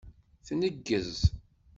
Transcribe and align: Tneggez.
Tneggez. 0.47 1.15